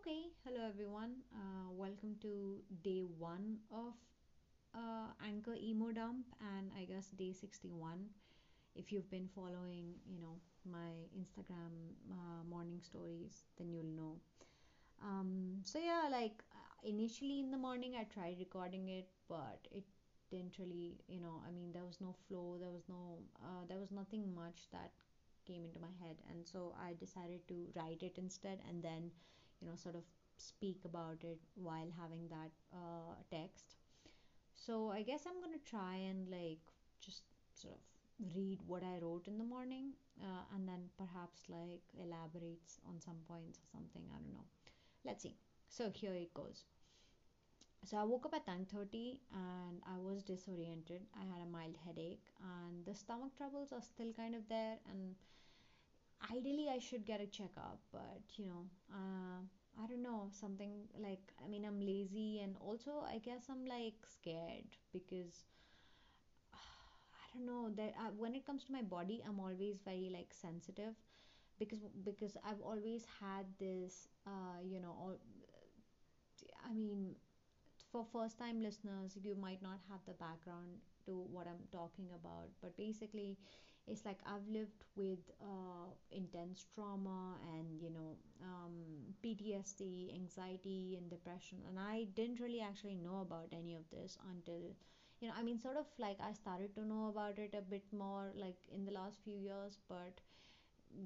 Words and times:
Okay, 0.00 0.32
hello 0.46 0.66
everyone. 0.66 1.12
Uh, 1.34 1.68
welcome 1.76 2.16
to 2.22 2.56
day 2.82 3.02
one 3.18 3.58
of 3.70 3.92
uh, 4.74 5.12
Anchor 5.22 5.54
Emo 5.54 5.92
Dump, 5.92 6.24
and 6.40 6.70
I 6.74 6.86
guess 6.86 7.08
day 7.08 7.34
61. 7.38 8.06
If 8.74 8.92
you've 8.92 9.10
been 9.10 9.28
following, 9.34 9.92
you 10.08 10.18
know, 10.18 10.40
my 10.64 11.04
Instagram 11.12 11.92
uh, 12.10 12.44
morning 12.48 12.80
stories, 12.80 13.44
then 13.58 13.74
you'll 13.74 13.92
know. 13.94 14.16
Um, 15.04 15.60
so 15.64 15.78
yeah, 15.78 16.08
like 16.10 16.42
uh, 16.50 16.88
initially 16.88 17.40
in 17.40 17.50
the 17.50 17.58
morning, 17.58 17.92
I 18.00 18.04
tried 18.04 18.36
recording 18.38 18.88
it, 18.88 19.08
but 19.28 19.68
it 19.70 19.84
didn't 20.30 20.56
really, 20.58 20.96
you 21.08 21.20
know, 21.20 21.42
I 21.46 21.50
mean, 21.50 21.72
there 21.74 21.84
was 21.84 22.00
no 22.00 22.14
flow, 22.26 22.56
there 22.58 22.70
was 22.70 22.84
no, 22.88 23.18
uh, 23.44 23.66
there 23.68 23.78
was 23.78 23.90
nothing 23.90 24.34
much 24.34 24.70
that 24.72 24.92
came 25.46 25.62
into 25.62 25.78
my 25.78 25.92
head, 26.02 26.16
and 26.30 26.46
so 26.46 26.74
I 26.80 26.94
decided 26.98 27.46
to 27.48 27.66
write 27.76 28.02
it 28.02 28.16
instead, 28.16 28.60
and 28.66 28.82
then 28.82 29.10
you 29.60 29.68
know 29.68 29.76
sort 29.76 29.94
of 29.94 30.02
speak 30.36 30.80
about 30.84 31.18
it 31.22 31.38
while 31.54 31.90
having 32.00 32.28
that 32.28 32.50
uh, 32.72 33.14
text. 33.30 33.76
So 34.54 34.90
i 34.90 35.02
guess 35.02 35.24
i'm 35.26 35.40
going 35.42 35.58
to 35.58 35.70
try 35.70 35.96
and 35.96 36.28
like 36.28 36.64
just 37.00 37.22
sort 37.54 37.74
of 37.74 37.80
read 38.36 38.60
what 38.66 38.82
i 38.82 38.98
wrote 39.02 39.26
in 39.26 39.38
the 39.38 39.44
morning 39.44 39.92
uh, 40.22 40.42
and 40.54 40.68
then 40.68 40.82
perhaps 40.98 41.40
like 41.48 41.82
elaborates 41.98 42.78
on 42.88 43.00
some 43.00 43.16
points 43.26 43.58
or 43.58 43.66
something 43.72 44.02
i 44.14 44.18
don't 44.18 44.34
know. 44.34 44.44
Let's 45.04 45.22
see. 45.22 45.36
So 45.68 45.90
here 45.94 46.12
it 46.14 46.34
goes. 46.34 46.64
So 47.84 47.96
i 47.96 48.04
woke 48.04 48.26
up 48.26 48.34
at 48.34 48.46
9:30 48.46 49.20
and 49.32 49.80
i 49.86 49.96
was 49.98 50.22
disoriented. 50.22 51.02
I 51.16 51.24
had 51.32 51.40
a 51.42 51.50
mild 51.50 51.76
headache 51.84 52.26
and 52.42 52.84
the 52.84 52.94
stomach 52.94 53.36
troubles 53.36 53.72
are 53.72 53.82
still 53.82 54.12
kind 54.12 54.34
of 54.34 54.48
there 54.48 54.76
and 54.90 55.14
ideally 56.32 56.68
I 56.68 56.78
should 56.78 57.04
get 57.06 57.20
a 57.20 57.26
checkup, 57.26 57.78
but 57.92 58.20
you 58.36 58.46
know, 58.46 58.64
uh, 58.92 59.40
I 59.82 59.86
don't 59.86 60.02
know, 60.02 60.28
something 60.32 60.72
like 60.98 61.32
I 61.44 61.48
mean, 61.48 61.64
I'm 61.64 61.80
lazy 61.80 62.40
and 62.42 62.56
also 62.60 63.02
I 63.06 63.18
guess 63.18 63.44
I'm 63.50 63.64
like 63.66 63.96
scared 64.06 64.68
because 64.92 65.44
I 66.54 67.26
don't 67.34 67.46
know 67.46 67.70
that 67.76 67.94
uh, 67.98 68.10
when 68.16 68.34
it 68.34 68.46
comes 68.46 68.64
to 68.64 68.72
my 68.72 68.82
body, 68.82 69.22
I'm 69.26 69.40
always 69.40 69.78
very 69.84 70.10
like 70.12 70.32
sensitive 70.32 70.94
because 71.58 71.80
because 72.04 72.36
I've 72.44 72.60
always 72.62 73.04
had 73.20 73.46
this, 73.58 74.08
uh, 74.26 74.60
you 74.64 74.80
know, 74.80 74.94
all, 75.00 75.16
I 76.68 76.72
mean, 76.74 77.14
for 77.92 78.04
first 78.12 78.38
time 78.38 78.62
listeners, 78.62 79.16
you 79.22 79.34
might 79.36 79.62
not 79.62 79.78
have 79.90 80.00
the 80.06 80.14
background 80.14 80.80
to 81.06 81.12
what 81.32 81.46
I'm 81.46 81.64
talking 81.72 82.08
about, 82.14 82.48
but 82.62 82.76
basically, 82.76 83.38
it's 83.86 84.04
like 84.04 84.18
I've 84.26 84.46
lived 84.48 84.84
with 84.96 85.18
uh, 85.42 85.90
intense 86.10 86.66
trauma 86.74 87.36
and 87.56 87.80
you 87.80 87.90
know 87.90 88.16
um, 88.42 88.72
PTSD, 89.22 90.12
anxiety, 90.14 90.96
and 90.98 91.10
depression, 91.10 91.58
and 91.68 91.78
I 91.78 92.06
didn't 92.14 92.40
really 92.40 92.60
actually 92.60 92.96
know 92.96 93.20
about 93.20 93.48
any 93.52 93.74
of 93.74 93.82
this 93.90 94.16
until 94.30 94.74
you 95.20 95.28
know 95.28 95.34
I 95.38 95.42
mean 95.42 95.58
sort 95.58 95.76
of 95.76 95.86
like 95.98 96.18
I 96.20 96.32
started 96.32 96.74
to 96.76 96.84
know 96.86 97.08
about 97.08 97.38
it 97.38 97.54
a 97.56 97.62
bit 97.62 97.84
more 97.92 98.32
like 98.36 98.58
in 98.72 98.84
the 98.84 98.92
last 98.92 99.18
few 99.24 99.36
years, 99.36 99.78
but 99.88 100.20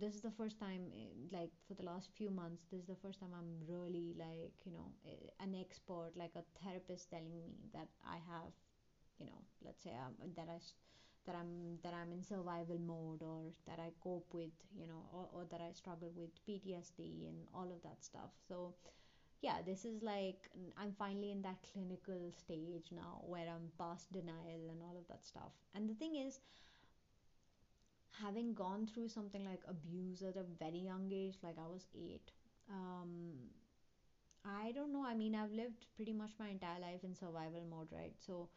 this 0.01 0.15
is 0.15 0.23
the 0.23 0.31
first 0.31 0.59
time 0.59 0.83
eh, 0.95 1.13
like 1.33 1.51
for 1.69 1.75
the 1.75 1.83
last 1.85 2.11
few 2.17 2.31
months 2.31 2.65
this 2.71 2.81
is 2.81 2.87
the 2.87 2.97
first 3.03 3.21
time 3.21 3.31
i'm 3.37 3.53
really 3.69 4.15
like 4.19 4.55
you 4.65 4.73
know 4.73 4.89
eh, 5.07 5.29
an 5.41 5.55
expert 5.55 6.11
like 6.17 6.33
a 6.37 6.45
therapist 6.63 7.11
telling 7.11 7.37
me 7.37 7.55
that 7.73 7.89
i 8.07 8.17
have 8.17 8.53
you 9.19 9.27
know 9.27 9.41
let's 9.65 9.83
say 9.85 9.91
um, 10.05 10.15
that 10.37 10.49
i 10.49 10.59
that 11.27 11.35
i'm 11.35 11.79
that 11.83 11.95
i'm 11.95 12.13
in 12.13 12.23
survival 12.23 12.79
mode 12.79 13.23
or 13.23 13.53
that 13.67 13.79
i 13.79 13.91
cope 14.03 14.27
with 14.33 14.53
you 14.79 14.87
know 14.87 15.03
or, 15.13 15.29
or 15.33 15.45
that 15.51 15.61
i 15.61 15.73
struggle 15.73 16.13
with 16.17 16.31
ptsd 16.47 17.29
and 17.29 17.39
all 17.55 17.65
of 17.73 17.83
that 17.83 18.03
stuff. 18.05 18.31
So 18.49 18.75
yeah 19.43 19.59
this 19.67 19.85
is 19.85 20.03
like 20.03 20.49
i'm 20.79 20.93
finally 20.99 21.31
in 21.33 21.43
that 21.43 21.57
clinical 21.73 22.33
stage 22.37 22.89
now 22.93 23.21
where 23.27 23.47
i'm 23.49 23.71
past 23.79 24.13
denial 24.13 24.71
and 24.71 24.83
all 24.83 24.97
of 24.99 25.07
that 25.09 25.27
stuff. 25.27 25.53
And 25.75 25.89
the 25.89 25.95
thing 25.95 26.17
is 26.17 26.41
having 28.23 28.55
gone 28.55 28.87
through 28.87 29.09
something 29.09 29.45
like 29.45 29.63
abuse 29.69 30.23
at 30.23 30.37
a 30.37 30.45
very 30.59 30.79
young 30.79 31.11
age 31.13 31.37
like 31.43 31.57
i 31.59 31.67
was 31.67 31.87
8 31.95 32.31
um 32.71 33.33
i 34.45 34.73
don't 34.73 34.93
know. 34.93 35.05
I 35.05 35.15
mean 35.15 35.35
i've 35.35 35.53
lived 35.53 35.87
pretty 35.97 36.13
much 36.13 36.31
my 36.39 36.49
entire 36.49 36.81
life 36.81 37.03
in 37.05 37.15
survival 37.15 37.65
mode 37.71 37.89
right? 37.93 38.15
So 38.19 38.49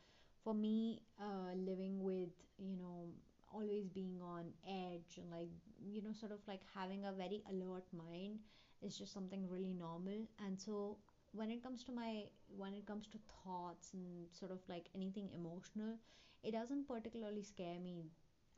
for 0.43 0.53
me 0.53 1.01
uh 1.19 1.53
living 1.55 2.03
with 2.03 2.29
you 2.57 2.75
know 2.77 3.07
always 3.53 3.86
being 3.97 4.21
on 4.21 4.45
edge 4.67 5.17
and 5.17 5.31
like 5.31 5.49
you 5.81 6.01
know 6.03 6.13
sort 6.13 6.31
of 6.31 6.39
like 6.47 6.61
having 6.75 7.05
a 7.05 7.11
very 7.13 7.41
alert 7.51 7.85
mind 7.93 8.39
is 8.81 8.97
just 8.97 9.13
something 9.13 9.47
really 9.49 9.73
normal. 9.73 10.19
And 10.45 10.59
so 10.59 10.97
when 11.31 11.49
it 11.51 11.63
comes 11.63 11.83
to 11.85 11.91
my 11.91 12.25
when 12.47 12.73
it 12.73 12.85
comes 12.85 13.07
to 13.07 13.17
thoughts 13.43 13.93
and 13.93 14.27
sort 14.31 14.51
of 14.51 14.59
like 14.69 14.87
anything 14.95 15.29
emotional 15.33 15.97
it 16.43 16.51
doesn't 16.51 16.87
particularly 16.87 17.41
scare 17.43 17.79
me 17.79 18.05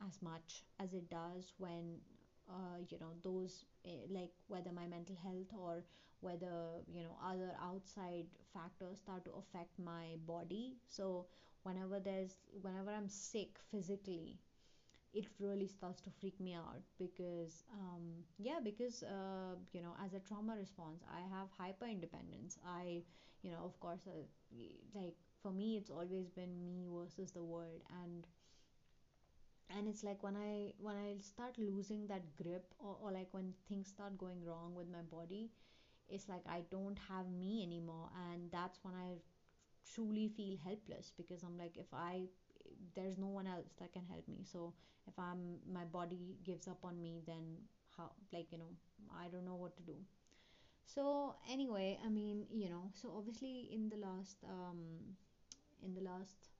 as 0.06 0.20
much 0.22 0.64
as 0.78 0.92
it 0.94 1.08
does 1.10 1.52
when 1.58 1.98
uh, 2.48 2.78
you 2.88 2.98
know 2.98 3.12
those 3.22 3.64
eh, 3.84 4.06
like 4.10 4.30
whether 4.48 4.72
my 4.72 4.86
mental 4.86 5.16
health 5.22 5.50
or 5.58 5.82
whether 6.20 6.80
you 6.86 7.02
know 7.02 7.16
other 7.24 7.52
outside 7.62 8.26
factors 8.52 8.98
start 8.98 9.24
to 9.24 9.30
affect 9.32 9.78
my 9.78 10.16
body. 10.26 10.76
So 10.88 11.26
whenever 11.62 12.00
there's 12.00 12.38
whenever 12.62 12.90
i'm 12.90 13.08
sick 13.08 13.58
physically 13.70 14.38
it 15.12 15.26
really 15.40 15.66
starts 15.66 16.00
to 16.02 16.10
freak 16.20 16.38
me 16.40 16.54
out 16.54 16.80
because 16.98 17.64
um, 17.72 18.22
yeah 18.38 18.58
because 18.62 19.02
uh, 19.02 19.56
you 19.72 19.82
know 19.82 19.94
as 20.04 20.14
a 20.14 20.20
trauma 20.20 20.54
response 20.56 21.02
i 21.12 21.20
have 21.36 21.48
hyper 21.58 21.86
independence 21.86 22.58
i 22.66 23.02
you 23.42 23.50
know 23.50 23.58
of 23.64 23.78
course 23.80 24.06
uh, 24.06 24.22
like 24.94 25.14
for 25.42 25.50
me 25.52 25.76
it's 25.76 25.90
always 25.90 26.28
been 26.30 26.62
me 26.62 26.86
versus 26.92 27.32
the 27.32 27.42
world. 27.42 27.80
And 28.02 28.26
and 29.76 29.88
it's 29.88 30.02
like 30.04 30.22
when 30.22 30.36
i 30.36 30.72
when 30.78 30.96
i 30.96 31.16
start 31.20 31.56
losing 31.58 32.06
that 32.06 32.22
grip 32.36 32.64
or, 32.78 32.96
or 33.02 33.12
like 33.12 33.28
when 33.32 33.52
things 33.68 33.88
start 33.88 34.16
going 34.18 34.44
wrong 34.44 34.74
with 34.74 34.88
my 34.88 35.02
body 35.10 35.50
it's 36.08 36.28
like 36.28 36.42
i 36.48 36.62
don't 36.70 36.98
have 37.08 37.26
me 37.30 37.62
anymore. 37.64 38.08
And 38.30 38.50
that's 38.52 38.80
when 38.82 38.94
i 38.94 39.14
truly 39.94 40.28
feel 40.28 40.56
helpless 40.64 41.12
because 41.16 41.42
i'm 41.42 41.58
like 41.58 41.76
if 41.78 41.86
i 41.94 42.24
there's 42.94 43.18
no 43.18 43.26
one 43.28 43.46
else 43.46 43.72
that 43.78 43.92
can 43.92 44.02
help 44.08 44.26
me. 44.28 44.44
So 44.44 44.74
if 45.08 45.18
i'm 45.18 45.56
my 45.72 45.84
body 45.84 46.36
gives 46.44 46.68
up 46.68 46.78
on 46.84 47.00
me 47.00 47.22
then 47.26 47.56
how 47.96 48.10
like 48.32 48.46
you 48.52 48.58
know 48.58 48.70
i 49.18 49.28
don't 49.28 49.44
know 49.44 49.56
what 49.56 49.76
to 49.76 49.82
do. 49.82 49.96
So 50.84 51.36
anyway 51.50 51.98
i 52.04 52.08
mean 52.08 52.46
you 52.52 52.68
know 52.68 52.90
so 52.94 53.12
obviously 53.16 53.68
in 53.72 53.88
the 53.88 53.96
last 53.96 54.36
um 54.48 54.78
in 55.84 55.94
the 55.94 56.00
last 56.02 56.50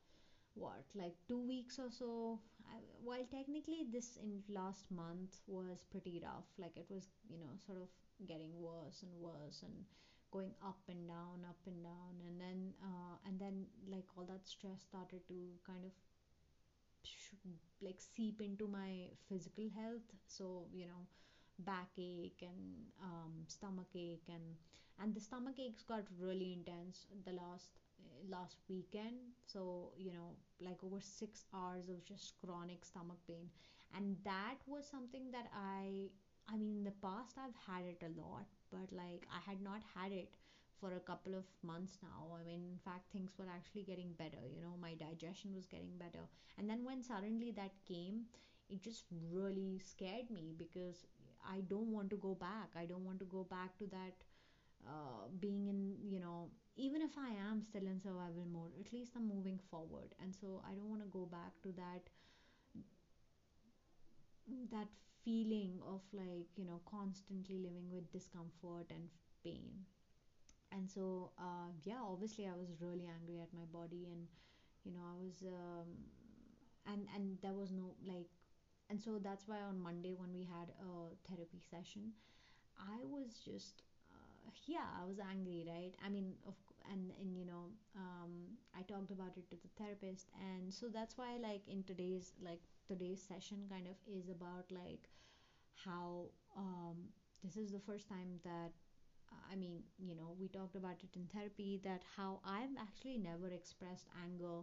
what 0.55 0.84
like 0.94 1.15
two 1.28 1.41
weeks 1.47 1.78
or 1.78 1.91
so 1.91 2.41
I, 2.66 2.78
while 3.03 3.25
technically 3.31 3.87
this 3.93 4.19
in 4.22 4.43
last 4.53 4.91
month 4.91 5.37
was 5.47 5.84
pretty 5.91 6.21
rough 6.22 6.47
like 6.59 6.77
it 6.77 6.87
was 6.91 7.06
you 7.28 7.39
know 7.39 7.53
sort 7.66 7.78
of 7.78 7.89
getting 8.27 8.53
worse 8.60 9.03
and 9.03 9.12
worse 9.21 9.62
and 9.62 9.84
going 10.31 10.55
up 10.65 10.81
and 10.89 11.09
down 11.09 11.45
up 11.49 11.59
and 11.67 11.83
down. 11.83 12.15
And 12.27 12.41
then 12.41 12.73
uh, 12.83 13.17
and 13.27 13.39
then 13.41 13.67
like 13.89 14.07
all 14.17 14.25
that 14.25 14.47
stress 14.47 14.83
started 14.83 15.27
to 15.29 15.39
kind 15.67 15.85
of 15.85 15.93
like 17.83 18.01
seep 18.01 18.41
into 18.41 18.67
my 18.69 19.09
physical 19.29 19.65
health. 19.75 20.07
So 20.27 20.67
you 20.73 20.87
know 20.87 21.03
backache 21.61 22.43
and 22.43 22.63
um, 23.03 23.33
stomach 23.47 23.89
ache 23.95 24.29
and 24.29 24.57
and 25.03 25.15
the 25.15 25.21
stomach 25.21 25.57
aches 25.59 25.83
got 25.83 26.05
really 26.19 26.53
intense 26.53 27.07
the 27.25 27.33
last 27.33 27.79
last 28.29 28.57
weekend. 28.69 29.17
So 29.47 29.93
you 29.97 30.13
know 30.13 30.37
like 30.61 30.83
over 30.85 31.01
six 31.01 31.45
hours 31.55 31.89
of 31.89 32.05
just 32.05 32.35
chronic 32.45 32.85
stomach 32.85 33.19
pain. 33.27 33.49
And 33.97 34.17
that 34.25 34.59
was 34.67 34.87
something 34.87 35.33
that 35.33 35.47
i 35.53 36.09
i 36.49 36.57
mean 36.57 36.77
in 36.79 36.85
the 36.85 36.95
past 37.03 37.37
i've 37.39 37.59
had 37.67 37.85
it 37.85 38.03
a 38.07 38.11
lot 38.21 38.47
but 38.71 38.91
like 38.93 39.27
i 39.34 39.41
had 39.51 39.61
not 39.63 39.83
had 39.95 40.13
it 40.13 40.31
for 40.81 40.95
a 40.95 41.01
couple 41.01 41.34
of 41.34 41.45
months 41.63 41.99
now. 42.03 42.34
I 42.41 42.43
mean 42.43 42.63
in 42.72 42.78
fact 42.83 43.13
things 43.13 43.33
were 43.39 43.49
actually 43.55 43.83
getting 43.83 44.13
better 44.19 44.43
you 44.55 44.63
know 44.63 44.75
my 44.81 44.95
digestion 44.95 45.55
was 45.55 45.67
getting 45.67 45.99
better. 45.99 46.25
And 46.59 46.69
then 46.69 46.84
when 46.84 47.03
suddenly 47.03 47.53
that 47.57 47.72
came 47.87 48.25
it 48.71 48.83
just 48.83 49.05
really 49.33 49.81
scared 49.84 50.31
me 50.31 50.55
because 50.57 51.05
i 51.47 51.61
don't 51.69 51.93
want 51.93 52.11
to 52.11 52.17
go 52.17 52.34
back. 52.34 52.71
I 52.77 52.87
don't 52.87 53.05
want 53.05 53.19
to 53.21 53.25
go 53.27 53.45
back 53.45 53.77
to 53.78 53.87
that 53.89 54.15
uh, 54.87 55.28
being 55.41 55.66
in 55.69 55.97
you 56.09 56.21
know 56.21 56.51
even 56.77 57.03
if 57.03 57.16
i 57.19 57.31
am 57.51 57.63
still 57.63 57.87
in 57.87 58.01
survival 58.01 58.47
mode 58.53 58.73
at 58.81 58.93
least 58.93 59.13
i'm 59.16 59.28
moving 59.28 59.59
forward. 59.71 60.15
And 60.23 60.34
so 60.34 60.63
i 60.71 60.75
don't 60.75 60.89
want 60.91 61.03
to 61.03 61.09
go 61.09 61.27
back 61.27 61.53
to 61.63 61.73
that 61.77 62.11
that 64.71 64.89
feeling 65.25 65.81
of 65.87 66.03
like 66.13 66.49
you 66.57 66.65
know 66.65 66.81
constantly 66.91 67.59
living 67.59 67.91
with 67.93 68.11
discomfort 68.13 68.87
and 68.91 69.09
pain. 69.45 69.84
And 70.72 70.89
so 70.91 71.33
uh, 71.39 71.71
yeah 71.84 72.01
obviously 72.03 72.47
i 72.47 72.55
was 72.55 72.71
really 72.81 73.07
angry 73.07 73.41
at 73.41 73.53
my 73.53 73.67
body 73.72 74.07
and 74.11 74.28
you 74.84 74.93
know 74.93 75.03
i 75.03 75.15
was 75.22 75.43
um, 75.43 75.89
and 76.87 77.07
and 77.15 77.39
there 77.43 77.53
was 77.55 77.71
no 77.72 77.95
like 78.07 78.28
and 78.91 79.01
so 79.01 79.19
that's 79.22 79.47
why 79.49 79.61
on 79.61 79.78
monday 79.78 80.15
when 80.17 80.33
we 80.33 80.45
had 80.45 80.71
a 80.81 81.15
therapy 81.28 81.61
session 81.71 82.13
i 82.78 82.99
was 83.05 83.41
just 83.45 83.83
uh, 84.13 84.51
yeah 84.66 84.89
i 85.01 85.05
was 85.07 85.19
angry 85.21 85.65
right? 85.69 85.95
I 86.05 86.09
mean 86.11 86.34
of 86.47 86.55
and 86.91 87.13
and 87.21 87.37
you 87.37 87.45
know 87.47 87.71
um 87.97 88.59
i 88.78 88.83
talked 88.83 89.11
about 89.13 89.37
it 89.37 89.51
to 89.51 89.57
the 89.57 89.69
therapist. 89.78 90.31
And 90.41 90.73
so 90.73 90.89
that's 90.93 91.16
why 91.19 91.39
like 91.43 91.63
in 91.69 91.84
today's 91.84 92.33
like 92.45 92.63
today's 92.91 93.22
session 93.22 93.66
kind 93.71 93.87
of 93.89 93.97
is 94.21 94.28
about 94.31 94.66
like 94.72 95.09
how 95.84 96.31
um 96.57 96.97
this 97.45 97.57
is 97.57 97.72
the 97.72 97.81
first 97.81 98.09
time 98.09 98.41
that 98.45 98.72
I 99.53 99.57
mean, 99.57 99.83
you 99.98 100.15
know, 100.16 100.37
we 100.41 100.48
talked 100.48 100.77
about 100.77 101.03
it 101.04 101.16
in 101.16 101.27
therapy 101.27 101.81
that 101.84 102.03
how 102.16 102.41
I've 102.45 102.77
actually 102.81 103.19
never 103.19 103.48
expressed 103.48 104.07
anger 104.25 104.63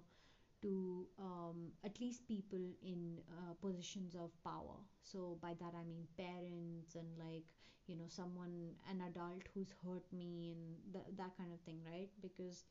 to 0.64 1.08
um, 1.20 1.72
at 1.86 2.00
least 2.02 2.28
people 2.28 2.60
in 2.84 3.20
uh, 3.32 3.54
positions 3.62 4.16
of 4.16 4.32
power. 4.44 4.78
So 5.04 5.38
by 5.42 5.54
that 5.60 5.74
I 5.80 5.84
mean 5.86 6.08
parents 6.18 6.96
and 6.96 7.08
like 7.20 7.46
you 7.88 7.96
know 7.98 8.08
someone 8.10 8.74
an 8.90 9.02
adult 9.08 9.44
who's 9.54 9.74
hurt 9.86 10.06
me 10.14 10.54
and 10.56 10.94
th- 10.94 11.18
that 11.18 11.38
kind 11.38 11.54
of 11.54 11.60
thing, 11.62 11.80
right? 11.86 12.10
Because 12.22 12.66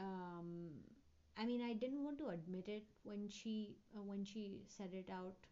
um, 0.00 0.70
I 1.36 1.44
mean 1.44 1.60
I 1.62 1.72
didn't 1.74 2.02
want 2.04 2.18
to 2.18 2.28
admit 2.28 2.68
it 2.68 2.84
when 3.02 3.28
she 3.28 3.76
uh, 3.96 4.02
when 4.02 4.24
she 4.24 4.62
said 4.66 4.90
it 4.92 5.10
out 5.10 5.46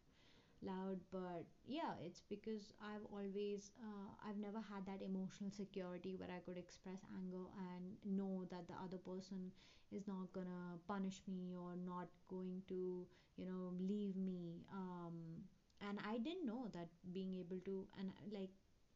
loud 0.63 0.99
but 1.13 1.45
yeah 1.67 1.93
it's 2.05 2.23
because 2.29 2.73
i've 2.81 3.05
always 3.13 3.71
uh, 3.83 4.09
i've 4.27 4.39
never 4.39 4.59
had 4.61 4.87
that 4.87 5.03
emotional 5.05 5.51
security 5.51 6.17
where 6.17 6.31
i 6.31 6.41
could 6.41 6.57
express 6.57 7.01
anger 7.19 7.45
and 7.71 7.97
know 8.05 8.45
that 8.51 8.67
the 8.69 8.75
other 8.85 8.99
person 8.99 9.53
is 9.93 10.07
not 10.09 10.33
gonna 10.33 10.79
punish 10.89 11.21
me 11.29 11.55
or 11.55 11.77
not 11.77 12.09
going 12.29 12.63
to 12.69 13.07
you 13.37 13.47
know 13.47 13.73
leave 13.81 14.17
me. 14.17 14.65
Um, 14.73 15.45
and 15.81 15.99
i 16.09 16.19
didn't 16.19 16.47
know 16.47 16.69
that 16.73 16.89
being 17.13 17.35
able 17.35 17.59
to 17.65 17.87
and 17.99 18.11
like 18.33 18.51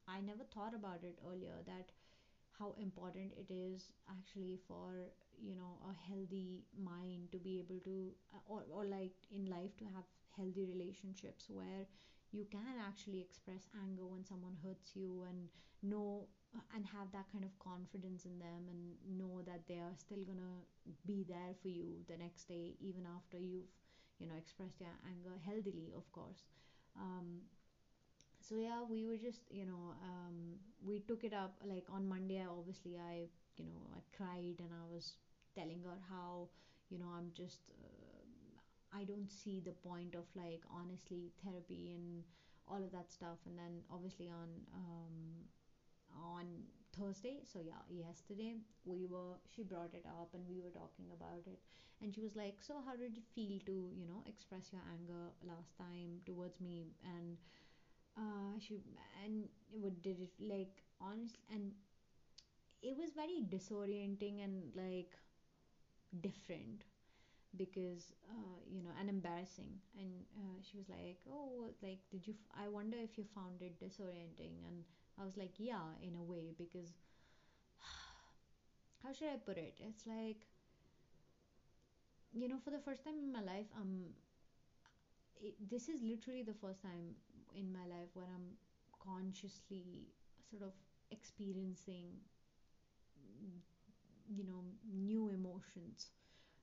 i 0.08 0.20
never 0.20 0.44
thought 0.54 0.74
about 0.74 1.02
it 1.04 1.18
earlier 1.30 1.58
that 1.66 1.90
how 2.58 2.74
important 2.80 3.32
it 3.36 3.50
is 3.52 3.92
actually 4.10 4.58
for 4.66 5.10
you 5.40 5.54
know 5.54 5.78
a 5.88 5.94
healthy 6.08 6.64
mind 6.76 7.30
to 7.32 7.38
be 7.38 7.58
able 7.58 7.80
to 7.84 8.12
uh, 8.34 8.38
or, 8.46 8.64
or 8.72 8.84
like 8.84 9.12
in 9.30 9.48
life 9.48 9.76
to 9.78 9.84
have 9.84 10.04
healthy 10.36 10.64
relationships 10.64 11.46
where 11.48 11.86
you 12.32 12.44
can 12.50 12.76
actually 12.86 13.20
express 13.20 13.68
anger 13.84 14.04
when 14.06 14.24
someone 14.24 14.56
hurts 14.62 14.94
you 14.94 15.24
and 15.28 15.48
know 15.82 16.26
uh, 16.56 16.60
and 16.74 16.84
have 16.86 17.10
that 17.12 17.30
kind 17.32 17.44
of 17.44 17.56
confidence 17.58 18.24
in 18.24 18.38
them 18.38 18.68
and 18.68 18.96
know 19.18 19.40
that 19.46 19.62
they 19.68 19.78
are 19.78 19.94
still 19.96 20.24
gonna 20.26 20.64
be 21.06 21.24
there 21.28 21.54
for 21.62 21.68
you 21.68 22.02
the 22.08 22.16
next 22.16 22.48
day 22.48 22.74
even 22.80 23.04
after 23.16 23.38
you've 23.38 23.70
you 24.18 24.26
know 24.26 24.34
expressed 24.36 24.80
your 24.80 24.96
anger 25.06 25.38
healthily 25.44 25.92
of 25.96 26.10
course. 26.12 26.44
Um, 26.96 27.42
so 28.48 28.54
yeah 28.56 28.80
we 28.88 29.04
were 29.04 29.16
just 29.16 29.42
you 29.50 29.66
know 29.66 29.94
um, 30.02 30.56
we 30.84 31.00
took 31.00 31.24
it 31.24 31.34
up 31.34 31.54
like 31.64 31.84
on 31.92 32.08
monday 32.08 32.44
obviously 32.48 32.96
i 32.96 33.26
you 33.56 33.64
know 33.64 33.82
i 33.94 34.00
cried 34.16 34.56
and 34.58 34.70
i 34.72 34.84
was 34.92 35.14
telling 35.54 35.80
her 35.84 35.98
how 36.08 36.48
you 36.88 36.98
know 36.98 37.10
i'm 37.16 37.30
just 37.36 37.72
uh, 37.72 38.98
i 38.98 39.04
don't 39.04 39.30
see 39.30 39.60
the 39.64 39.72
point 39.88 40.14
of 40.14 40.24
like 40.34 40.62
honestly 40.70 41.30
therapy 41.44 41.92
and 41.94 42.24
all 42.70 42.82
of 42.84 42.92
that 42.92 43.10
stuff. 43.10 43.38
And 43.46 43.56
then 43.56 43.80
obviously 43.90 44.28
on 44.28 44.48
um, 44.74 45.48
on 46.12 46.46
thursday 46.96 47.38
so 47.44 47.60
yeah 47.60 47.80
yesterday 47.88 48.56
we 48.84 49.06
were 49.06 49.36
she 49.54 49.62
brought 49.62 49.92
it 49.92 50.04
up 50.06 50.30
and 50.34 50.42
we 50.48 50.60
were 50.60 50.70
talking 50.70 51.06
about 51.12 51.44
it. 51.46 51.58
And 52.00 52.14
she 52.14 52.20
was 52.20 52.36
like 52.36 52.56
so 52.60 52.74
how 52.84 52.96
did 52.96 53.16
you 53.16 53.22
feel 53.34 53.58
to 53.66 53.90
you 53.96 54.06
know 54.06 54.22
express 54.26 54.72
your 54.72 54.82
anger 54.92 55.32
last 55.46 55.76
time 55.78 56.20
towards 56.26 56.60
me? 56.60 56.86
And 57.04 57.36
uh 58.18 58.58
she 58.58 58.80
and 59.24 59.48
what 59.70 60.02
did 60.02 60.20
it 60.20 60.32
like 60.40 60.82
honest 61.00 61.36
and 61.54 61.72
it 62.82 62.96
was 62.96 63.12
very 63.12 63.40
disorienting 63.48 64.42
and 64.42 64.72
like 64.74 65.16
different 66.20 66.84
because 67.56 68.12
uh, 68.30 68.58
you 68.70 68.82
know 68.82 68.90
and 69.00 69.08
embarrassing. 69.10 69.80
And 69.98 70.24
uh, 70.36 70.58
she 70.62 70.76
was 70.78 70.88
like 70.88 71.18
oh 71.28 71.70
like 71.82 72.00
did 72.10 72.26
you 72.26 72.34
f- 72.34 72.64
i 72.64 72.68
wonder 72.68 72.98
if 72.98 73.18
you 73.18 73.24
found 73.34 73.62
it 73.62 73.80
disorienting? 73.80 74.66
And 74.68 74.84
i 75.20 75.24
was 75.24 75.36
like 75.36 75.52
yeah 75.58 75.94
in 76.02 76.16
a 76.16 76.22
way 76.24 76.54
because 76.58 76.94
how 79.02 79.12
should 79.12 79.28
i 79.28 79.36
put 79.36 79.58
it? 79.58 79.74
It's 79.80 80.06
like 80.06 80.46
you 82.32 82.48
know 82.48 82.58
for 82.64 82.70
the 82.70 82.78
first 82.80 83.04
time 83.04 83.18
in 83.18 83.32
my 83.32 83.40
life 83.40 83.66
um 83.76 84.12
it, 85.40 85.54
this 85.70 85.88
is 85.88 86.02
literally 86.02 86.42
the 86.42 86.54
first 86.54 86.82
time 86.82 87.14
in 87.54 87.72
my 87.72 87.86
life 87.86 88.08
where 88.14 88.26
i'm 88.34 88.56
consciously 89.04 90.08
sort 90.50 90.62
of 90.62 90.72
experiencing 91.10 92.20
you 94.28 94.44
know 94.44 94.62
new 94.92 95.28
emotions 95.30 96.10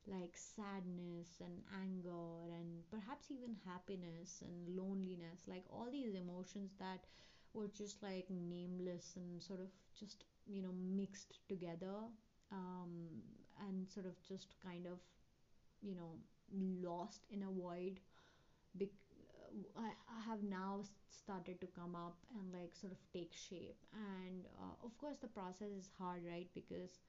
like 0.08 0.36
sadness 0.38 1.42
and 1.44 1.62
anger 1.84 2.54
and 2.60 2.84
perhaps 2.92 3.32
even 3.32 3.56
happiness 3.66 4.44
and 4.46 4.76
loneliness 4.78 5.42
like 5.48 5.64
all 5.70 5.90
these 5.92 6.14
emotions 6.14 6.72
that 6.80 7.06
were 7.54 7.68
just 7.68 8.04
like 8.04 8.26
nameless 8.30 9.14
and 9.16 9.42
sort 9.42 9.60
of 9.60 9.70
just 10.00 10.26
you 10.46 10.62
know 10.62 10.74
mixed 10.74 11.40
together 11.50 11.98
um, 12.52 13.10
and 13.68 13.90
sort 13.90 14.06
of 14.06 14.14
just 14.22 14.56
kind 14.64 14.86
of 14.86 15.00
you 15.82 15.96
know 15.96 16.18
lost 16.54 17.26
in 17.30 17.44
a 17.44 17.50
void 17.52 18.00
I, 19.78 19.92
have 20.30 20.44
now 20.44 20.82
started 21.10 21.60
to 21.62 21.68
come 21.68 21.96
up 21.96 22.18
and 22.38 22.52
like 22.54 22.76
sort 22.76 22.94
of 22.94 23.00
take 23.14 23.34
shape. 23.34 23.78
And 23.94 24.46
uh, 24.60 24.76
of 24.86 24.98
course 24.98 25.18
the 25.22 25.28
process 25.28 25.70
is 25.72 25.90
hard 25.98 26.22
right? 26.28 26.48
Because 26.54 27.00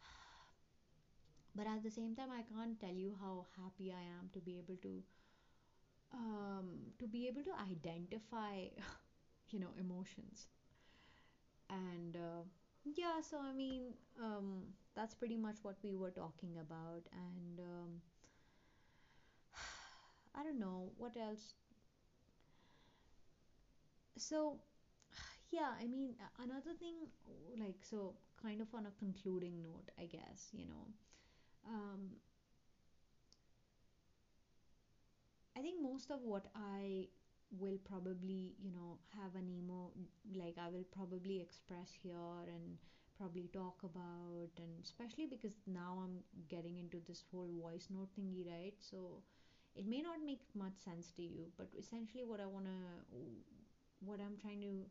but 1.56 1.66
at 1.66 1.82
the 1.82 1.90
same 1.90 2.14
time 2.14 2.30
i 2.30 2.42
can't 2.42 2.78
tell 2.80 2.94
you 3.04 3.16
how 3.20 3.44
happy 3.56 3.92
i 3.92 4.02
am 4.18 4.28
to 4.32 4.38
be 4.40 4.58
able 4.58 4.76
to 4.76 5.02
um, 6.12 6.92
to 6.98 7.06
be 7.06 7.26
able 7.28 7.42
to 7.44 7.52
identify 7.54 8.64
you 9.50 9.60
know 9.60 9.72
emotions. 9.78 10.46
And 11.70 12.16
uh, 12.16 12.42
yeah 12.94 13.20
so 13.20 13.38
i 13.40 13.52
mean 13.52 13.94
um, 14.22 14.62
that's 14.94 15.14
pretty 15.14 15.36
much 15.36 15.56
what 15.62 15.76
we 15.82 15.94
were 15.94 16.10
talking 16.10 16.56
about. 16.60 17.02
And 17.12 17.60
um, 17.60 18.00
i 20.34 20.42
don't 20.42 20.58
know 20.58 20.85
what 20.96 21.16
else 21.16 21.54
so 24.16 24.58
yeah 25.50 25.72
i 25.80 25.86
mean 25.86 26.14
another 26.42 26.74
thing 26.78 26.96
like 27.60 27.76
so 27.82 28.14
kind 28.42 28.60
of 28.60 28.68
on 28.74 28.86
a 28.86 28.92
concluding 28.98 29.62
note 29.62 29.90
i 30.00 30.06
guess 30.06 30.48
you 30.52 30.66
know 30.66 30.86
um, 31.68 32.10
I 35.56 35.62
think 35.62 35.80
most 35.82 36.10
of 36.10 36.20
what 36.22 36.46
I 36.54 37.08
will 37.50 37.78
probably, 37.84 38.54
you 38.62 38.70
know, 38.72 38.98
have 39.16 39.34
an 39.34 39.48
emo, 39.48 39.90
like 40.34 40.56
I 40.58 40.68
will 40.68 40.84
probably 40.92 41.40
express 41.40 41.90
here 42.02 42.44
and 42.46 42.76
probably 43.16 43.48
talk 43.52 43.82
about, 43.82 44.50
and 44.58 44.82
especially 44.84 45.26
because 45.26 45.54
now 45.66 46.02
I'm 46.04 46.18
getting 46.48 46.76
into 46.78 46.98
this 47.06 47.24
whole 47.30 47.50
voice 47.60 47.88
note 47.90 48.10
thingy, 48.18 48.46
right? 48.46 48.74
So 48.78 49.22
it 49.76 49.86
may 49.86 50.02
not 50.02 50.18
make 50.24 50.42
much 50.54 50.76
sense 50.76 51.12
to 51.16 51.22
you, 51.22 51.46
but 51.58 51.68
essentially 51.78 52.24
what 52.24 52.40
I 52.40 52.46
want 52.46 52.66
to, 52.66 53.16
what 54.00 54.20
I'm 54.20 54.36
trying 54.40 54.60
to, 54.62 54.86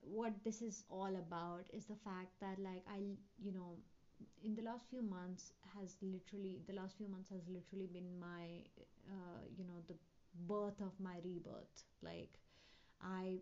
what 0.00 0.32
this 0.44 0.60
is 0.62 0.84
all 0.90 1.16
about 1.16 1.64
is 1.72 1.86
the 1.86 1.96
fact 1.96 2.32
that, 2.40 2.58
like, 2.58 2.84
I, 2.90 3.00
you 3.38 3.52
know, 3.52 3.78
in 4.44 4.54
the 4.54 4.62
last 4.62 4.88
few 4.90 5.02
months 5.02 5.52
has 5.78 5.96
literally 6.02 6.62
the 6.66 6.74
last 6.74 6.96
few 6.96 7.08
months 7.08 7.30
has 7.30 7.42
literally 7.48 7.88
been 7.92 8.18
my 8.20 8.62
uh, 9.10 9.42
you 9.56 9.64
know 9.64 9.82
the 9.88 9.94
birth 10.48 10.80
of 10.80 10.92
my 11.00 11.16
rebirth. 11.24 11.84
Like 12.02 12.38
i 13.02 13.38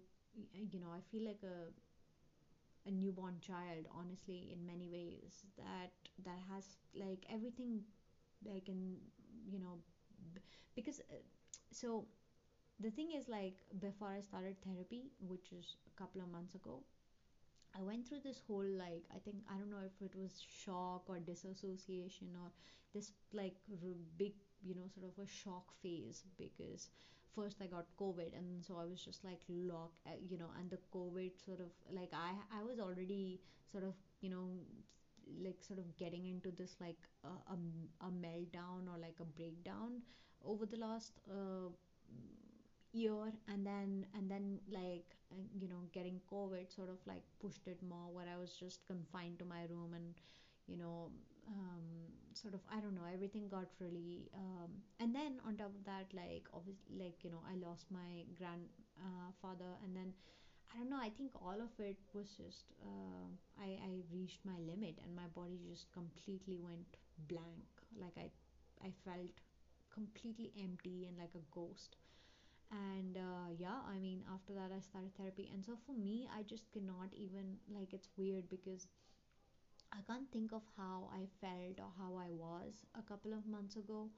you 0.55 0.81
know 0.81 0.89
i 0.95 1.01
feel 1.13 1.25
like 1.27 1.43
a 1.45 1.71
a 2.87 2.91
newborn 2.91 3.37
child 3.41 3.87
honestly 3.95 4.51
in 4.53 4.67
many 4.67 4.89
ways 4.89 5.45
that 5.57 5.91
that 6.25 6.39
has 6.51 6.77
like 6.95 7.25
everything 7.33 7.81
like 8.45 8.69
in 8.69 8.97
you 9.49 9.59
know 9.59 9.79
because 10.75 11.01
uh, 11.11 11.15
so 11.73 12.05
the 12.81 12.91
thing 12.91 13.13
is 13.17 13.29
like 13.29 13.55
before 13.81 14.09
i 14.11 14.21
started 14.21 14.57
therapy 14.65 15.11
which 15.21 15.53
is 15.53 15.77
a 15.87 16.01
couple 16.01 16.21
of 16.21 16.29
months 16.29 16.55
ago 16.55 16.83
I 17.77 17.83
went 17.83 18.07
through 18.07 18.21
this 18.25 18.41
whole 18.47 18.65
like 18.67 19.05
I 19.15 19.19
think 19.19 19.37
I 19.51 19.57
don't 19.59 19.71
know 19.71 19.85
if 19.85 20.01
it 20.01 20.15
was 20.17 20.41
shock 20.65 21.03
or 21.09 21.19
disassociation 21.21 22.29
or 22.43 22.51
this 22.95 23.13
like 23.33 23.55
r- 23.71 23.97
big 24.19 24.33
you 24.63 24.75
know 24.75 24.89
sort 24.93 25.07
of 25.07 25.19
a 25.23 25.27
shock 25.29 25.73
phase 25.83 26.25
because 26.39 26.89
first 27.35 27.59
I 27.63 27.67
got 27.67 27.87
COVID 27.99 28.37
and 28.37 28.65
so 28.65 28.77
I 28.79 28.85
was 28.85 29.01
just 29.05 29.25
like 29.25 29.41
locked 29.49 29.99
uh, 30.07 30.11
you 30.29 30.39
know 30.39 30.51
and 30.59 30.71
the 30.71 30.79
COVID 30.95 31.33
sort 31.45 31.61
of 31.61 31.71
like 31.91 32.13
I 32.13 32.33
I 32.59 32.63
was 32.63 32.79
already 32.79 33.41
sort 33.71 33.85
of 33.85 33.95
you 34.21 34.31
know 34.31 34.49
like 35.45 35.63
sort 35.63 35.79
of 35.79 35.97
getting 35.97 36.27
into 36.27 36.51
this 36.51 36.77
like 36.81 36.99
a, 37.25 37.29
a, 37.53 37.57
a 38.07 38.11
meltdown 38.11 38.89
or 38.93 38.99
like 39.01 39.17
a 39.21 39.25
breakdown 39.25 40.03
over 40.45 40.67
the 40.67 40.77
last 40.77 41.21
uh, 41.31 41.69
year. 42.93 43.33
And 43.49 43.67
then 43.67 44.07
and 44.15 44.31
then 44.31 44.59
like 44.71 45.17
uh, 45.33 45.37
you 45.59 45.69
know 45.69 45.83
getting 45.93 46.21
covid 46.31 46.75
sort 46.75 46.89
of 46.89 46.99
like 47.07 47.23
pushed 47.41 47.67
it 47.67 47.81
more 47.83 48.13
where 48.13 48.27
i 48.33 48.39
was 48.39 48.53
just 48.53 48.87
confined 48.87 49.39
to 49.39 49.45
my 49.45 49.63
room 49.71 49.95
and 49.95 50.15
you 50.67 50.77
know 50.77 51.11
um, 51.49 51.87
sort 52.35 52.55
of 52.55 52.61
i 52.71 52.81
don't 52.81 52.95
know 52.95 53.09
everything 53.13 53.49
got 53.49 53.67
really 53.81 54.31
um, 54.35 54.71
and 55.01 55.15
then 55.15 55.41
on 55.47 55.57
top 55.57 55.69
of 55.75 55.85
that 55.85 56.07
like 56.15 56.45
obviously 56.55 56.95
like 56.99 57.25
you 57.25 57.31
know 57.31 57.43
i 57.51 57.57
lost 57.67 57.87
my 57.91 58.25
grandfather 58.37 59.73
uh, 59.73 59.85
and 59.85 59.97
then 59.97 60.13
i 60.73 60.79
don't 60.79 60.91
know 60.91 61.01
i 61.01 61.11
think 61.17 61.31
all 61.47 61.61
of 61.65 61.73
it 61.79 61.97
was 62.15 62.29
just 62.37 62.73
uh, 62.83 63.27
I, 63.61 63.69
I 63.91 63.93
reached 64.13 64.41
my 64.45 64.59
limit 64.71 64.99
and 65.05 65.15
my 65.15 65.29
body 65.35 65.59
just 65.71 65.87
completely 65.93 66.59
went 66.59 66.97
blank. 67.29 67.69
Like 68.01 68.17
i 68.19 68.29
i 68.87 68.91
felt 69.05 69.37
completely 69.95 70.53
empty 70.61 71.07
and 71.07 71.17
like 71.19 71.35
a 71.37 71.45
ghost. 71.55 71.97
And 72.73 73.17
uh, 73.19 73.49
yeah 73.59 73.81
i 73.95 73.99
mean 73.99 74.23
after 74.35 74.55
that 74.55 74.71
i 74.77 74.81
started 74.81 75.15
therapy. 75.17 75.51
And 75.55 75.65
so 75.65 75.79
for 75.87 75.97
me 75.97 76.29
i 76.39 76.43
just 76.45 76.73
cannot 76.73 77.11
even 77.15 77.59
like 77.79 77.93
it's 77.95 78.11
weird 78.19 78.49
because 78.51 78.89
i 79.97 80.01
can't 80.09 80.31
think 80.33 80.53
of 80.53 80.63
how 80.77 81.09
i 81.19 81.23
felt 81.41 81.79
or 81.85 81.91
how 81.99 82.11
i 82.17 82.31
was 82.33 82.85
a 82.99 83.03
couple 83.03 83.33
of 83.33 83.47
months 83.47 83.77
ago. 83.77 84.09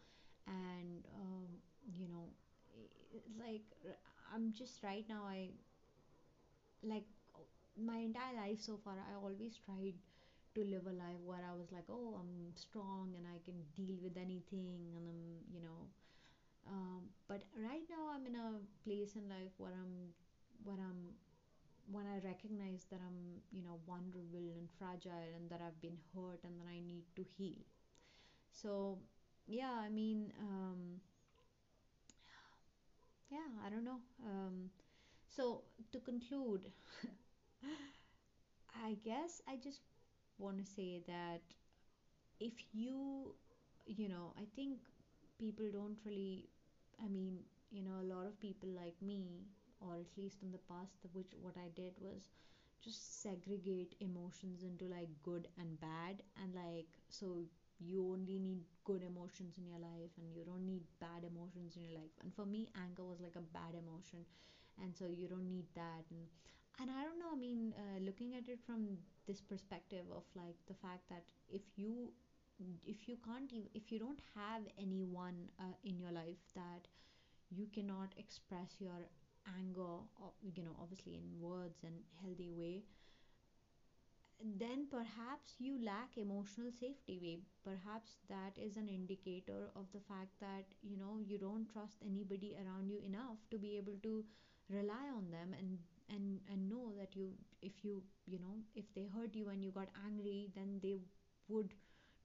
And 0.47 1.05
um, 1.17 1.49
you 1.93 2.09
know 2.09 2.29
like 3.39 3.63
i'm 4.35 4.53
just 4.53 4.83
right 4.83 5.05
now 5.09 5.23
i 5.27 5.49
like 6.87 7.05
my 7.79 7.99
entire 7.99 8.37
life 8.37 8.61
so 8.61 8.79
far 8.85 8.95
i 9.11 9.15
always 9.17 9.57
tried 9.65 9.95
to 10.55 10.63
live 10.65 10.87
a 10.87 10.93
life 10.95 11.21
where 11.25 11.43
i 11.51 11.55
was 11.57 11.73
like 11.73 11.85
oh 11.91 12.17
i'm 12.21 12.53
strong 12.55 13.13
and 13.17 13.27
i 13.27 13.39
can 13.45 13.57
deal 13.77 13.97
with 14.03 14.17
anything 14.17 14.91
and 14.95 15.07
i'm 15.09 15.11
you 15.53 15.61
know. 15.61 15.89
Um, 16.69 17.11
but 17.29 17.45
right 17.57 17.85
now 17.91 18.13
i'm 18.15 18.27
in 18.27 18.37
a 18.37 18.61
place 18.85 19.17
in 19.17 19.29
life 19.29 19.53
where 19.59 19.73
i'm 19.75 20.13
where 20.65 20.79
i'm 20.81 21.17
when 21.91 22.07
i 22.07 22.19
recognize 22.27 22.87
that 22.91 23.01
i'm 23.07 23.41
you 23.53 23.63
know 23.63 23.81
vulnerable 23.87 24.49
and 24.57 24.69
fragile 24.79 25.31
and 25.37 25.51
that 25.51 25.61
i've 25.67 25.81
been 25.83 25.99
hurt 26.15 26.41
and 26.45 26.61
that 26.61 26.69
i 26.71 26.81
need 26.81 27.05
to 27.17 27.25
heal. 27.39 27.63
So 28.53 28.99
yeah 29.47 29.73
i 29.85 29.89
mean 29.91 30.33
um, 30.41 31.01
yeah 33.31 33.49
i 33.65 33.71
don't 33.71 33.85
know. 33.85 34.01
Um, 34.25 34.71
so 35.35 35.63
to 35.93 35.99
conclude 36.01 36.71
i 38.87 38.97
guess 39.05 39.41
i 39.49 39.57
just 39.57 39.81
want 40.39 40.59
to 40.59 40.65
say 40.65 41.03
that 41.07 41.41
if 42.41 42.53
you 42.73 43.35
you 43.87 44.09
know 44.09 44.33
i 44.39 44.45
think 44.57 44.79
people 45.39 45.67
don't 45.73 45.99
really 46.07 46.49
I 47.05 47.09
mean, 47.09 47.41
you 47.73 47.83
know, 47.83 47.99
a 48.01 48.07
lot 48.07 48.27
of 48.27 48.39
people 48.41 48.69
like 48.71 48.95
me, 49.03 49.49
or 49.81 49.97
at 49.97 50.17
least 50.17 50.43
in 50.43 50.53
the 50.53 50.63
past, 50.71 50.95
which 51.13 51.35
what 51.43 51.57
I 51.59 51.69
did 51.75 51.95
was 52.01 52.31
just 52.81 53.23
segregate 53.23 53.97
emotions 54.01 54.63
into 54.63 54.87
like 54.87 55.09
good 55.23 55.49
and 55.59 55.81
bad, 55.81 56.23
and 56.43 56.55
like 56.55 56.87
so 57.11 57.43
you 57.81 58.09
only 58.13 58.39
need 58.39 58.63
good 58.85 59.03
emotions 59.03 59.59
in 59.59 59.67
your 59.67 59.81
life 59.81 60.13
and 60.19 60.33
you 60.35 60.45
don't 60.45 60.67
need 60.67 60.85
bad 61.01 61.25
emotions 61.25 61.77
in 61.77 61.83
your 61.83 61.95
life. 62.01 62.15
And 62.23 62.33
for 62.35 62.47
me, 62.47 62.71
anger 62.81 63.05
was 63.05 63.21
like 63.21 63.37
a 63.37 63.43
bad 63.53 63.75
emotion, 63.75 64.25
and 64.83 64.95
so 64.97 65.07
you 65.09 65.29
don't 65.29 65.49
need 65.49 65.67
that. 65.75 66.05
And 66.11 66.27
and 66.81 66.91
I 66.91 67.05
don't 67.05 67.19
know. 67.19 67.31
I 67.33 67.37
mean, 67.39 67.73
uh, 67.79 68.01
looking 68.01 68.35
at 68.35 68.49
it 68.49 68.59
from 68.67 68.99
this 69.27 69.41
perspective 69.41 70.05
of 70.15 70.25
like 70.35 70.57
the 70.69 70.75
fact 70.75 71.09
that 71.09 71.25
if 71.49 71.63
you 71.77 72.13
if 72.87 73.09
you 73.09 73.17
can't 73.25 73.53
if 73.75 73.91
you 73.93 73.99
don't 73.99 74.21
have 74.35 74.63
anyone 74.79 75.49
uh, 75.61 75.75
in 75.85 75.99
your 75.99 76.13
life 76.13 76.43
that 76.55 76.87
you 77.51 77.67
cannot 77.75 78.15
express 78.17 78.77
your 78.81 79.01
anger 79.59 79.99
you 80.55 80.63
know 80.63 80.77
obviously 80.81 81.15
in 81.17 81.41
words 81.41 81.81
and 81.85 81.95
healthy 82.23 82.51
way 82.53 82.83
then 84.61 84.87
perhaps 84.91 85.55
you 85.59 85.79
lack 85.85 86.17
emotional 86.17 86.71
safety 86.71 87.41
perhaps 87.65 88.19
that 88.29 88.57
is 88.57 88.77
an 88.77 88.89
indicator 88.89 89.71
of 89.75 89.87
the 89.93 89.99
fact 90.09 90.31
that 90.41 90.67
you 90.83 90.97
know 90.97 91.19
you 91.27 91.37
don't 91.39 91.69
trust 91.73 91.97
anybody 92.05 92.55
around 92.63 92.89
you 92.89 92.99
enough 93.05 93.39
to 93.51 93.59
be 93.59 93.77
able 93.77 93.97
to 94.03 94.25
rely 94.71 95.07
on 95.17 95.31
them 95.31 95.55
and 95.59 95.79
and 96.09 96.41
and 96.51 96.69
know 96.69 96.93
that 96.99 97.15
you 97.17 97.31
if 97.63 97.85
you 97.85 98.03
you 98.27 98.39
know 98.39 98.57
if 98.75 98.85
they 98.95 99.07
hurt 99.15 99.35
you 99.35 99.49
and 99.49 99.65
you 99.65 99.71
got 99.71 99.89
angry 100.07 100.51
then 100.55 100.79
they 100.83 100.97
would 101.49 101.75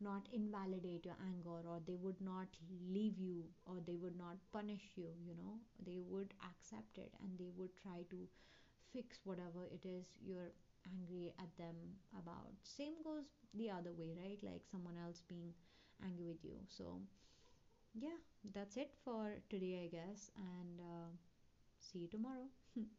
not 0.02 0.28
invalidate 0.32 1.06
your 1.06 1.18
anger 1.28 1.60
or 1.70 1.80
they 1.86 1.96
would 1.96 2.20
not 2.22 2.48
leave 2.90 3.18
you 3.20 3.44
or 3.66 3.76
they 3.86 3.96
would 3.96 4.18
not 4.18 4.38
punish 4.54 4.92
you 4.96 5.10
you 5.26 5.36
know. 5.36 5.60
They 5.86 6.00
would 6.08 6.34
accept 6.50 6.98
it 6.98 7.14
and 7.22 7.38
they 7.38 7.50
would 7.58 7.76
try 7.76 8.04
to 8.10 8.18
fix 8.94 9.20
whatever 9.26 9.66
it 9.66 9.86
is 9.86 10.06
you're 10.22 10.52
angry 10.94 11.34
at 11.40 11.56
them 11.58 11.76
about. 12.18 12.52
Same 12.64 12.96
goes 13.04 13.26
the 13.54 13.70
other 13.72 13.92
way 13.98 14.14
right? 14.18 14.40
Like 14.44 14.64
someone 14.72 14.96
else 14.98 15.22
being 15.28 15.54
angry 16.04 16.28
with 16.28 16.44
you. 16.44 16.58
So 16.68 17.02
yeah 17.94 18.20
that's 18.54 18.78
it 18.78 18.92
for 19.04 19.34
today 19.50 19.84
i 19.86 19.88
guess. 19.96 20.32
And 20.38 20.80
uh, 20.82 21.10
see 21.92 22.00
you 22.00 22.08
tomorrow 22.08 22.48